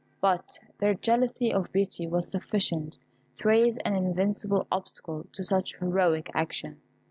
[0.19, 2.97] But their jealousy of Beauty was sufficient
[3.37, 6.81] to raise an invincible obstacle to such heroic action.